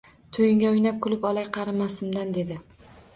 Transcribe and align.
Toʻyingda 0.35 0.69
oʻynab 0.75 0.95
kulib 1.03 1.27
olay 1.31 1.45
qarimasimdan 1.57 2.33
dedi 2.39 2.59